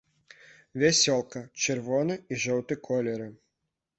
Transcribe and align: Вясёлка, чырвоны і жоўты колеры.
Вясёлка, 0.83 1.41
чырвоны 1.65 2.17
і 2.35 2.41
жоўты 2.45 2.79
колеры. 2.87 3.31